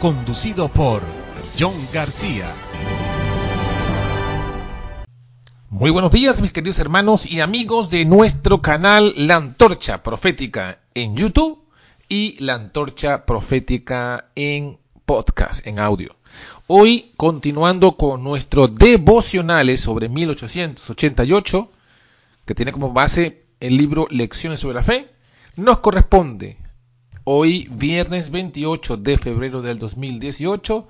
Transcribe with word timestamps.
conducido 0.00 0.68
por 0.68 1.02
John 1.58 1.74
García. 1.92 2.54
Muy 5.70 5.90
buenos 5.90 6.12
días 6.12 6.40
mis 6.40 6.52
queridos 6.52 6.78
hermanos 6.78 7.26
y 7.26 7.40
amigos 7.40 7.90
de 7.90 8.04
nuestro 8.04 8.62
canal 8.62 9.12
La 9.16 9.36
Antorcha 9.36 10.02
Profética 10.02 10.78
en 10.94 11.16
YouTube 11.16 11.64
y 12.08 12.36
La 12.42 12.54
Antorcha 12.54 13.26
Profética 13.26 14.26
en 14.36 14.78
podcast, 15.04 15.66
en 15.66 15.78
audio. 15.80 16.16
Hoy 16.68 17.12
continuando 17.16 17.96
con 17.96 18.22
nuestros 18.22 18.74
devocionales 18.74 19.80
sobre 19.80 20.08
1888, 20.08 21.70
que 22.46 22.54
tiene 22.54 22.72
como 22.72 22.92
base 22.92 23.44
el 23.58 23.76
libro 23.76 24.06
Lecciones 24.10 24.60
sobre 24.60 24.74
la 24.74 24.82
Fe, 24.82 25.08
nos 25.56 25.78
corresponde 25.78 26.56
Hoy, 27.30 27.68
viernes 27.70 28.30
28 28.30 28.96
de 28.96 29.18
febrero 29.18 29.60
del 29.60 29.78
2018, 29.78 30.88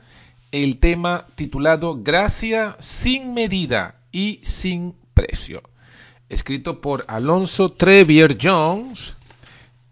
el 0.52 0.78
tema 0.78 1.26
titulado 1.34 2.00
Gracia 2.00 2.76
sin 2.78 3.34
medida 3.34 3.96
y 4.12 4.38
sin 4.44 4.94
precio, 5.14 5.64
escrito 6.28 6.80
por 6.80 7.04
Alonso 7.08 7.72
Trevier 7.72 8.38
Jones, 8.40 9.16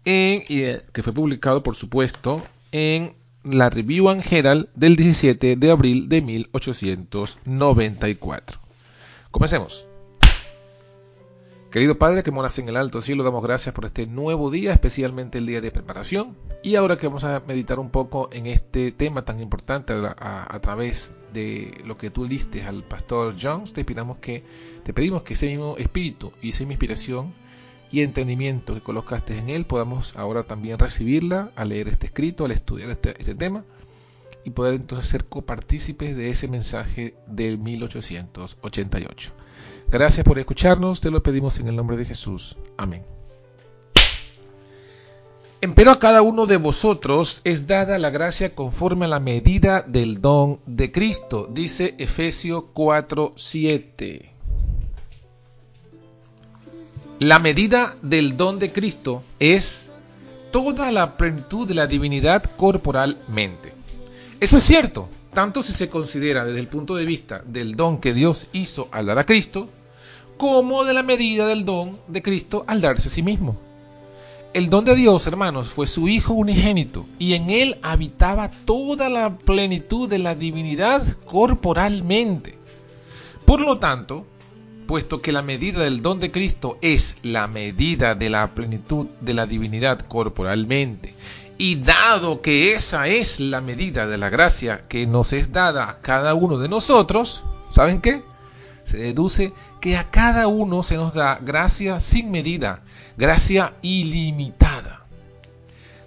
eh, 0.05 0.85
que 0.93 1.03
fue 1.03 1.11
publicado, 1.11 1.63
por 1.63 1.75
supuesto, 1.75 2.41
en 2.71 3.11
la 3.43 3.69
Review 3.69 4.07
and 4.07 4.23
Herald 4.31 4.69
del 4.73 4.95
17 4.95 5.57
de 5.57 5.69
abril 5.69 6.07
de 6.07 6.21
1894. 6.21 8.61
Comencemos. 9.31 9.85
Querido 11.77 11.99
Padre 11.99 12.23
que 12.23 12.31
moras 12.31 12.57
en 12.57 12.69
el 12.69 12.75
alto 12.75 13.03
cielo, 13.03 13.23
damos 13.23 13.43
gracias 13.43 13.75
por 13.75 13.85
este 13.85 14.07
nuevo 14.07 14.49
día, 14.49 14.73
especialmente 14.73 15.37
el 15.37 15.45
día 15.45 15.61
de 15.61 15.69
preparación. 15.69 16.35
Y 16.63 16.73
ahora 16.73 16.97
que 16.97 17.05
vamos 17.05 17.23
a 17.23 17.43
meditar 17.47 17.77
un 17.77 17.91
poco 17.91 18.29
en 18.33 18.47
este 18.47 18.91
tema 18.91 19.25
tan 19.25 19.39
importante 19.39 19.93
a, 19.93 20.59
través 20.59 21.13
de 21.33 21.79
lo 21.85 21.95
que 21.95 22.09
tú 22.09 22.27
diste 22.27 22.63
al 22.63 22.81
pastor 22.81 23.35
Jones, 23.39 23.73
te 23.73 23.85
pedimos 23.85 24.17
que 24.17 24.43
te 24.85 24.91
pedimos 24.91 25.21
que 25.21 25.35
ese 25.35 25.45
mismo 25.45 25.75
espíritu 25.77 26.33
y 26.41 26.49
esa 26.49 26.61
misma 26.61 26.73
inspiración 26.73 27.35
y 27.91 28.01
entendimiento 28.01 28.73
que 28.73 28.81
colocaste 28.81 29.37
en 29.37 29.51
él 29.51 29.67
podamos 29.67 30.15
ahora 30.15 30.45
también 30.45 30.79
recibirla 30.79 31.51
al 31.55 31.69
leer 31.69 31.89
este 31.89 32.07
escrito, 32.07 32.45
al 32.45 32.53
estudiar 32.53 32.89
este, 32.89 33.11
este 33.19 33.35
tema 33.35 33.65
y 34.47 34.51
poder 34.51 34.75
entonces 34.75 35.09
ser 35.09 35.25
copartícipes 35.25 36.15
de 36.15 36.29
ese 36.29 36.47
mensaje 36.47 37.15
del 37.27 37.57
1888. 37.57 39.33
Gracias 39.91 40.23
por 40.23 40.39
escucharnos, 40.39 41.01
te 41.01 41.11
lo 41.11 41.21
pedimos 41.21 41.59
en 41.59 41.67
el 41.67 41.75
nombre 41.75 41.97
de 41.97 42.05
Jesús. 42.05 42.55
Amén. 42.77 43.03
Empero 45.59 45.91
a 45.91 45.99
cada 45.99 46.21
uno 46.21 46.45
de 46.45 46.55
vosotros 46.55 47.41
es 47.43 47.67
dada 47.67 47.97
la 47.97 48.09
gracia 48.09 48.55
conforme 48.55 49.03
a 49.03 49.09
la 49.09 49.19
medida 49.19 49.81
del 49.81 50.21
don 50.21 50.61
de 50.65 50.93
Cristo, 50.93 51.49
dice 51.51 51.95
Efesios 51.97 52.63
4:7. 52.73 54.31
La 57.19 57.39
medida 57.39 57.97
del 58.01 58.37
don 58.37 58.59
de 58.59 58.71
Cristo 58.71 59.23
es 59.39 59.91
toda 60.53 60.89
la 60.93 61.17
plenitud 61.17 61.67
de 61.67 61.73
la 61.73 61.87
divinidad 61.87 62.45
corporalmente. 62.55 63.76
Eso 64.39 64.57
es 64.57 64.63
cierto, 64.63 65.09
tanto 65.33 65.63
si 65.63 65.73
se 65.73 65.89
considera 65.89 66.45
desde 66.45 66.59
el 66.59 66.67
punto 66.67 66.95
de 66.95 67.05
vista 67.05 67.41
del 67.43 67.75
don 67.75 67.99
que 67.99 68.13
Dios 68.13 68.45
hizo 68.53 68.87
al 68.91 69.07
dar 69.07 69.17
a 69.17 69.25
Cristo, 69.25 69.67
como 70.37 70.85
de 70.85 70.93
la 70.93 71.01
medida 71.01 71.47
del 71.47 71.65
don 71.65 71.97
de 72.07 72.21
Cristo 72.21 72.63
al 72.67 72.79
darse 72.79 73.07
a 73.07 73.11
sí 73.11 73.23
mismo. 73.23 73.57
El 74.53 74.69
don 74.69 74.85
de 74.85 74.95
Dios, 74.95 75.25
hermanos, 75.25 75.69
fue 75.69 75.87
su 75.87 76.07
Hijo 76.07 76.33
unigénito, 76.33 77.07
y 77.17 77.33
en 77.33 77.49
él 77.49 77.79
habitaba 77.81 78.51
toda 78.65 79.09
la 79.09 79.39
plenitud 79.39 80.07
de 80.07 80.19
la 80.19 80.35
divinidad 80.35 81.01
corporalmente. 81.25 82.59
Por 83.43 83.61
lo 83.61 83.79
tanto, 83.79 84.23
puesto 84.85 85.19
que 85.19 85.31
la 85.31 85.41
medida 85.41 85.81
del 85.81 86.03
don 86.03 86.19
de 86.19 86.29
Cristo 86.29 86.77
es 86.81 87.17
la 87.23 87.47
medida 87.47 88.13
de 88.13 88.29
la 88.29 88.47
plenitud 88.53 89.07
de 89.19 89.33
la 89.33 89.47
divinidad 89.47 90.01
corporalmente, 90.07 91.15
y 91.57 91.75
dado 91.75 92.41
que 92.41 92.73
esa 92.73 93.07
es 93.07 93.39
la 93.39 93.61
medida 93.61 94.05
de 94.05 94.17
la 94.17 94.29
gracia 94.29 94.83
que 94.87 95.07
nos 95.07 95.33
es 95.33 95.51
dada 95.51 95.89
a 95.89 95.99
cada 96.01 96.35
uno 96.35 96.59
de 96.59 96.69
nosotros, 96.69 97.43
¿saben 97.69 98.01
qué? 98.01 98.23
Se 98.83 98.97
deduce 98.97 99.53
que 99.81 99.97
a 99.97 100.09
cada 100.09 100.47
uno 100.47 100.83
se 100.83 100.95
nos 100.95 101.13
da 101.13 101.39
gracia 101.41 101.99
sin 101.99 102.31
medida, 102.31 102.81
gracia 103.17 103.73
ilimitada. 103.81 105.05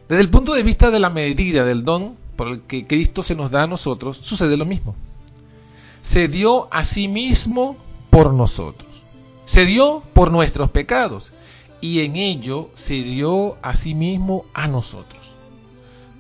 Desde 0.09 0.23
el 0.23 0.31
punto 0.31 0.55
de 0.55 0.63
vista 0.63 0.91
de 0.91 1.01
la 1.01 1.11
medida 1.11 1.65
del 1.65 1.85
don 1.85 2.17
por 2.37 2.49
el 2.49 2.63
que 2.63 2.87
Cristo 2.87 3.23
se 3.23 3.35
nos 3.35 3.51
da 3.51 3.65
a 3.65 3.67
nosotros, 3.67 4.17
sucede 4.17 4.57
lo 4.57 4.65
mismo. 4.65 4.95
Se 6.03 6.29
dio 6.29 6.73
a 6.73 6.85
sí 6.85 7.09
mismo 7.09 7.77
por 8.09 8.33
nosotros. 8.33 9.05
Se 9.45 9.67
dio 9.67 10.03
por 10.15 10.31
nuestros 10.31 10.71
pecados 10.71 11.33
y 11.81 12.01
en 12.01 12.17
ello 12.17 12.71
se 12.75 12.95
dio 12.95 13.57
a 13.63 13.77
sí 13.77 13.95
mismo 13.95 14.47
a 14.55 14.69
nosotros. 14.69 15.35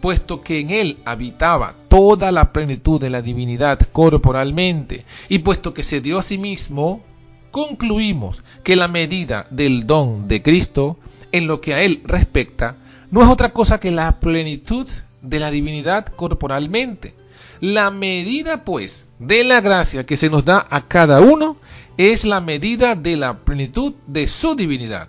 Puesto 0.00 0.40
que 0.40 0.60
en 0.60 0.70
él 0.70 0.98
habitaba 1.04 1.74
toda 1.88 2.32
la 2.32 2.52
plenitud 2.52 3.00
de 3.00 3.10
la 3.10 3.22
divinidad 3.22 3.78
corporalmente 3.92 5.04
y 5.28 5.40
puesto 5.40 5.74
que 5.74 5.82
se 5.82 6.00
dio 6.00 6.18
a 6.18 6.22
sí 6.22 6.38
mismo 6.38 7.04
concluimos 7.50 8.42
que 8.62 8.76
la 8.76 8.88
medida 8.88 9.46
del 9.50 9.86
don 9.86 10.28
de 10.28 10.42
Cristo 10.42 10.98
en 11.32 11.46
lo 11.46 11.60
que 11.60 11.74
a 11.74 11.82
Él 11.82 12.02
respecta 12.04 12.76
no 13.10 13.22
es 13.22 13.28
otra 13.28 13.52
cosa 13.52 13.80
que 13.80 13.90
la 13.90 14.20
plenitud 14.20 14.86
de 15.22 15.40
la 15.40 15.50
divinidad 15.50 16.06
corporalmente. 16.06 17.14
La 17.60 17.90
medida, 17.90 18.64
pues, 18.64 19.08
de 19.18 19.44
la 19.44 19.60
gracia 19.60 20.06
que 20.06 20.16
se 20.16 20.30
nos 20.30 20.44
da 20.44 20.66
a 20.70 20.86
cada 20.86 21.20
uno 21.20 21.56
es 21.96 22.24
la 22.24 22.40
medida 22.40 22.94
de 22.94 23.16
la 23.16 23.40
plenitud 23.40 23.94
de 24.06 24.26
su 24.26 24.54
divinidad. 24.54 25.08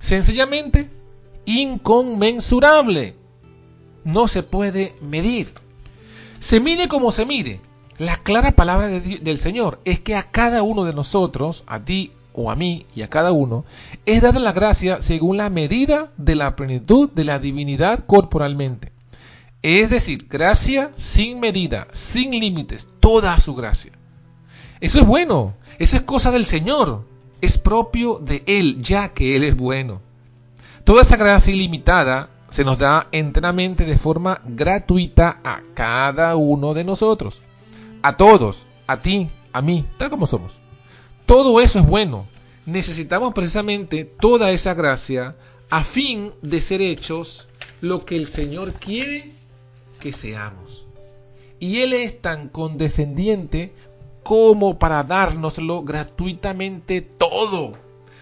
Sencillamente, 0.00 0.90
inconmensurable. 1.44 3.14
No 4.04 4.28
se 4.28 4.42
puede 4.42 4.94
medir. 5.00 5.52
Se 6.40 6.60
mide 6.60 6.88
como 6.88 7.10
se 7.10 7.24
mide, 7.24 7.60
la 7.98 8.16
clara 8.16 8.52
palabra 8.52 8.88
del 8.88 9.38
Señor 9.38 9.80
es 9.84 10.00
que 10.00 10.16
a 10.16 10.24
cada 10.24 10.62
uno 10.62 10.84
de 10.84 10.92
nosotros, 10.92 11.62
a 11.68 11.84
ti 11.84 12.10
o 12.32 12.50
a 12.50 12.56
mí 12.56 12.86
y 12.94 13.02
a 13.02 13.08
cada 13.08 13.30
uno, 13.30 13.64
es 14.04 14.20
dada 14.20 14.40
la 14.40 14.52
gracia 14.52 15.00
según 15.00 15.36
la 15.36 15.48
medida 15.48 16.10
de 16.16 16.34
la 16.34 16.56
plenitud 16.56 17.08
de 17.10 17.24
la 17.24 17.38
divinidad 17.38 18.04
corporalmente. 18.04 18.90
Es 19.62 19.90
decir, 19.90 20.26
gracia 20.28 20.90
sin 20.96 21.38
medida, 21.38 21.86
sin 21.92 22.32
límites, 22.32 22.88
toda 22.98 23.38
su 23.38 23.54
gracia. 23.54 23.92
Eso 24.80 24.98
es 24.98 25.06
bueno, 25.06 25.54
eso 25.78 25.96
es 25.96 26.02
cosa 26.02 26.32
del 26.32 26.46
Señor, 26.46 27.04
es 27.40 27.58
propio 27.58 28.18
de 28.18 28.42
Él, 28.46 28.82
ya 28.82 29.10
que 29.10 29.36
Él 29.36 29.44
es 29.44 29.56
bueno. 29.56 30.02
Toda 30.82 31.02
esa 31.02 31.16
gracia 31.16 31.54
ilimitada 31.54 32.28
se 32.54 32.62
nos 32.62 32.78
da 32.78 33.08
enteramente 33.10 33.84
de 33.84 33.98
forma 33.98 34.40
gratuita 34.44 35.40
a 35.42 35.62
cada 35.74 36.36
uno 36.36 36.72
de 36.72 36.84
nosotros 36.84 37.40
a 38.00 38.16
todos, 38.16 38.64
a 38.86 38.98
ti, 38.98 39.28
a 39.52 39.60
mí, 39.60 39.84
tal 39.98 40.10
como 40.10 40.28
somos. 40.28 40.60
Todo 41.26 41.60
eso 41.60 41.80
es 41.80 41.84
bueno. 41.84 42.26
Necesitamos 42.64 43.34
precisamente 43.34 44.04
toda 44.04 44.52
esa 44.52 44.72
gracia 44.72 45.34
a 45.68 45.82
fin 45.82 46.30
de 46.42 46.60
ser 46.60 46.80
hechos 46.80 47.48
lo 47.80 48.04
que 48.04 48.14
el 48.14 48.28
Señor 48.28 48.74
quiere 48.74 49.32
que 49.98 50.12
seamos. 50.12 50.86
Y 51.58 51.80
Él 51.80 51.92
es 51.92 52.20
tan 52.20 52.50
condescendiente 52.50 53.74
como 54.22 54.78
para 54.78 55.02
dárnoslo 55.02 55.82
gratuitamente 55.82 57.00
todo, 57.00 57.72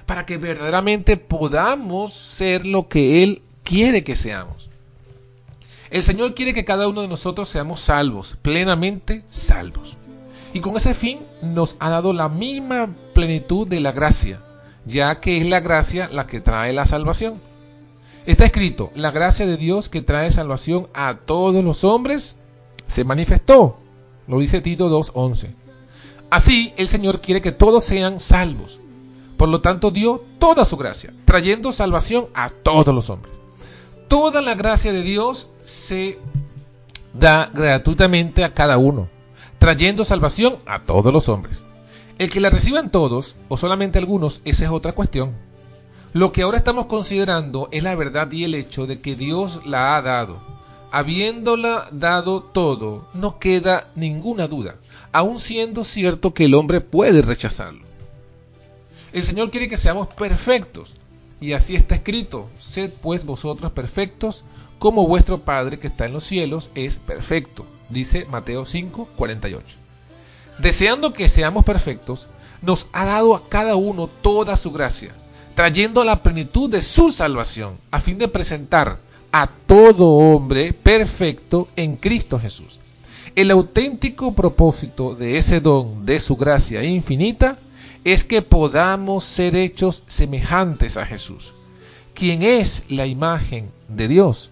para 0.06 0.24
que 0.24 0.38
verdaderamente 0.38 1.18
podamos 1.18 2.14
ser 2.14 2.64
lo 2.64 2.88
que 2.88 3.22
Él 3.22 3.42
quiere 3.62 4.04
que 4.04 4.16
seamos. 4.16 4.68
El 5.90 6.02
Señor 6.02 6.34
quiere 6.34 6.54
que 6.54 6.64
cada 6.64 6.88
uno 6.88 7.02
de 7.02 7.08
nosotros 7.08 7.48
seamos 7.48 7.80
salvos, 7.80 8.38
plenamente 8.40 9.24
salvos. 9.28 9.96
Y 10.54 10.60
con 10.60 10.76
ese 10.76 10.94
fin 10.94 11.20
nos 11.42 11.76
ha 11.80 11.90
dado 11.90 12.12
la 12.12 12.28
misma 12.28 12.88
plenitud 13.14 13.66
de 13.66 13.80
la 13.80 13.92
gracia, 13.92 14.40
ya 14.86 15.20
que 15.20 15.38
es 15.38 15.46
la 15.46 15.60
gracia 15.60 16.08
la 16.10 16.26
que 16.26 16.40
trae 16.40 16.72
la 16.72 16.86
salvación. 16.86 17.40
Está 18.24 18.46
escrito, 18.46 18.90
la 18.94 19.10
gracia 19.10 19.46
de 19.46 19.56
Dios 19.56 19.88
que 19.88 20.00
trae 20.00 20.30
salvación 20.30 20.88
a 20.94 21.18
todos 21.26 21.62
los 21.62 21.84
hombres 21.84 22.38
se 22.86 23.04
manifestó. 23.04 23.78
Lo 24.28 24.38
dice 24.38 24.60
Tito 24.60 24.88
2.11. 24.88 25.54
Así 26.30 26.72
el 26.78 26.88
Señor 26.88 27.20
quiere 27.20 27.42
que 27.42 27.52
todos 27.52 27.84
sean 27.84 28.20
salvos. 28.20 28.80
Por 29.36 29.48
lo 29.48 29.60
tanto 29.60 29.90
dio 29.90 30.24
toda 30.38 30.64
su 30.64 30.76
gracia, 30.76 31.12
trayendo 31.24 31.72
salvación 31.72 32.28
a 32.32 32.48
todos 32.48 32.94
los 32.94 33.10
hombres. 33.10 33.41
Toda 34.12 34.42
la 34.42 34.54
gracia 34.54 34.92
de 34.92 35.00
Dios 35.00 35.48
se 35.64 36.18
da 37.14 37.46
gratuitamente 37.46 38.44
a 38.44 38.52
cada 38.52 38.76
uno, 38.76 39.08
trayendo 39.58 40.04
salvación 40.04 40.58
a 40.66 40.80
todos 40.80 41.10
los 41.10 41.30
hombres. 41.30 41.56
El 42.18 42.28
que 42.28 42.38
la 42.38 42.50
reciban 42.50 42.90
todos 42.90 43.36
o 43.48 43.56
solamente 43.56 43.98
algunos, 43.98 44.42
esa 44.44 44.66
es 44.66 44.70
otra 44.70 44.92
cuestión. 44.92 45.32
Lo 46.12 46.30
que 46.30 46.42
ahora 46.42 46.58
estamos 46.58 46.84
considerando 46.86 47.70
es 47.72 47.82
la 47.82 47.94
verdad 47.94 48.30
y 48.30 48.44
el 48.44 48.54
hecho 48.54 48.86
de 48.86 49.00
que 49.00 49.16
Dios 49.16 49.62
la 49.64 49.96
ha 49.96 50.02
dado. 50.02 50.42
Habiéndola 50.90 51.88
dado 51.90 52.42
todo, 52.42 53.08
no 53.14 53.38
queda 53.38 53.88
ninguna 53.94 54.46
duda, 54.46 54.74
aun 55.12 55.40
siendo 55.40 55.84
cierto 55.84 56.34
que 56.34 56.44
el 56.44 56.54
hombre 56.54 56.82
puede 56.82 57.22
rechazarlo. 57.22 57.86
El 59.14 59.22
Señor 59.22 59.50
quiere 59.50 59.70
que 59.70 59.78
seamos 59.78 60.08
perfectos, 60.08 60.98
y 61.42 61.52
así 61.52 61.76
está 61.76 61.96
escrito, 61.96 62.48
sed 62.58 62.90
pues 63.02 63.26
vosotros 63.26 63.72
perfectos, 63.72 64.44
como 64.78 65.06
vuestro 65.06 65.40
Padre 65.40 65.78
que 65.78 65.88
está 65.88 66.06
en 66.06 66.14
los 66.14 66.24
cielos 66.24 66.70
es 66.74 66.96
perfecto, 66.96 67.66
dice 67.90 68.24
Mateo 68.24 68.64
5, 68.64 69.08
48. 69.16 69.66
Deseando 70.60 71.12
que 71.12 71.28
seamos 71.28 71.64
perfectos, 71.64 72.28
nos 72.62 72.86
ha 72.92 73.04
dado 73.04 73.34
a 73.34 73.48
cada 73.48 73.76
uno 73.76 74.06
toda 74.06 74.56
su 74.56 74.70
gracia 74.70 75.12
trayendo 75.54 76.04
la 76.04 76.22
plenitud 76.22 76.70
de 76.70 76.82
su 76.82 77.10
salvación, 77.10 77.74
a 77.90 78.00
fin 78.00 78.18
de 78.18 78.28
presentar 78.28 78.98
a 79.32 79.46
todo 79.66 80.08
hombre 80.08 80.72
perfecto 80.72 81.68
en 81.76 81.96
Cristo 81.96 82.38
Jesús. 82.38 82.78
El 83.34 83.50
auténtico 83.50 84.32
propósito 84.34 85.14
de 85.14 85.38
ese 85.38 85.60
don 85.60 86.04
de 86.04 86.20
su 86.20 86.36
gracia 86.36 86.84
infinita 86.84 87.58
es 88.04 88.24
que 88.24 88.42
podamos 88.42 89.24
ser 89.24 89.54
hechos 89.54 90.02
semejantes 90.06 90.96
a 90.96 91.06
Jesús, 91.06 91.54
quien 92.14 92.42
es 92.42 92.84
la 92.88 93.06
imagen 93.06 93.70
de 93.88 94.08
Dios. 94.08 94.50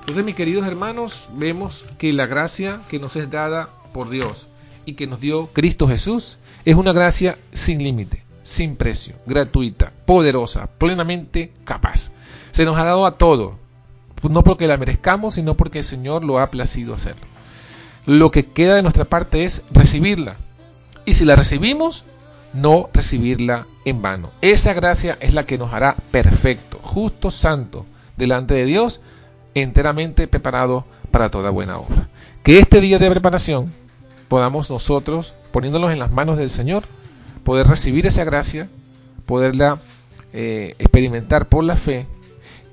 Entonces, 0.00 0.24
mis 0.24 0.34
queridos 0.34 0.66
hermanos, 0.66 1.28
vemos 1.34 1.84
que 1.98 2.12
la 2.12 2.26
gracia 2.26 2.80
que 2.88 2.98
nos 2.98 3.14
es 3.14 3.30
dada 3.30 3.68
por 3.92 4.10
Dios 4.10 4.48
y 4.84 4.94
que 4.94 5.06
nos 5.06 5.20
dio 5.20 5.46
Cristo 5.52 5.86
Jesús 5.86 6.38
es 6.64 6.74
una 6.74 6.92
gracia 6.92 7.38
sin 7.52 7.80
límite, 7.82 8.24
sin 8.42 8.74
precio, 8.74 9.14
gratuita, 9.26 9.92
poderosa, 10.04 10.66
plenamente 10.66 11.52
capaz. 11.64 12.10
Se 12.50 12.64
nos 12.64 12.76
ha 12.76 12.84
dado 12.84 13.06
a 13.06 13.18
todo, 13.18 13.60
no 14.22 14.42
porque 14.42 14.66
la 14.66 14.76
merezcamos, 14.76 15.34
sino 15.34 15.54
porque 15.54 15.78
el 15.78 15.84
Señor 15.84 16.24
lo 16.24 16.38
ha 16.40 16.50
placido 16.50 16.94
hacerlo. 16.94 17.26
Lo 18.06 18.30
que 18.30 18.46
queda 18.46 18.74
de 18.74 18.82
nuestra 18.82 19.04
parte 19.04 19.44
es 19.44 19.62
recibirla. 19.70 20.36
Y 21.06 21.14
si 21.14 21.24
la 21.24 21.36
recibimos, 21.36 22.04
no 22.52 22.90
recibirla 22.92 23.66
en 23.84 24.02
vano. 24.02 24.30
Esa 24.42 24.74
gracia 24.74 25.16
es 25.20 25.34
la 25.34 25.44
que 25.44 25.58
nos 25.58 25.72
hará 25.72 25.96
perfecto, 26.10 26.78
justo, 26.82 27.30
santo, 27.30 27.86
delante 28.16 28.54
de 28.54 28.64
Dios 28.64 29.00
enteramente 29.54 30.28
preparado 30.28 30.84
para 31.10 31.30
toda 31.30 31.50
buena 31.50 31.78
obra. 31.78 32.08
Que 32.42 32.58
este 32.58 32.80
día 32.80 32.98
de 32.98 33.10
preparación 33.10 33.72
podamos 34.28 34.70
nosotros, 34.70 35.34
poniéndonos 35.52 35.92
en 35.92 35.98
las 35.98 36.12
manos 36.12 36.38
del 36.38 36.50
Señor, 36.50 36.84
poder 37.44 37.66
recibir 37.66 38.06
esa 38.06 38.24
gracia, 38.24 38.68
poderla 39.26 39.78
eh, 40.32 40.74
experimentar 40.78 41.46
por 41.46 41.64
la 41.64 41.76
fe 41.76 42.06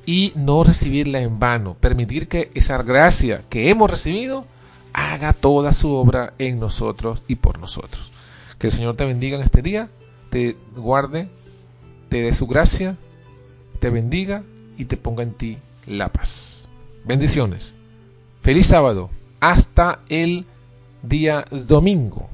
y 0.07 0.31
no 0.36 0.63
recibirla 0.63 1.19
en 1.19 1.38
vano, 1.38 1.75
permitir 1.75 2.30
que 2.30 2.50
esa 2.56 2.81
gracia 2.81 3.44
que 3.50 3.69
hemos 3.69 3.92
recibido 3.92 4.45
haga 4.94 5.33
toda 5.33 5.73
su 5.73 5.94
obra 5.94 6.33
en 6.40 6.59
nosotros 6.59 7.21
y 7.28 7.35
por 7.35 7.59
nosotros. 7.59 8.14
Que 8.57 8.68
el 8.68 8.73
Señor 8.73 8.95
te 8.95 9.06
bendiga 9.06 9.35
en 9.35 9.44
este 9.44 9.61
día, 9.61 9.90
te 10.30 10.56
guarde, 10.78 11.28
te 12.07 12.21
dé 12.21 12.33
su 12.33 12.47
gracia, 12.47 12.95
te 13.81 13.90
bendiga 13.90 14.44
y 14.78 14.85
te 14.85 14.95
ponga 14.95 15.23
en 15.23 15.33
ti 15.33 15.57
la 15.85 16.07
paz. 16.07 16.69
Bendiciones. 17.04 17.76
Feliz 18.42 18.68
sábado. 18.68 19.09
Hasta 19.42 19.99
el 20.07 20.45
día 21.04 21.44
domingo. 21.52 22.30